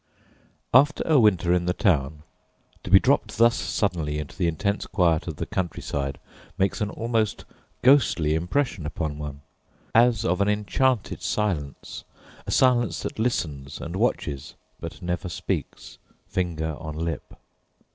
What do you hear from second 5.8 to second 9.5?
side makes an almost ghostly impression upon one,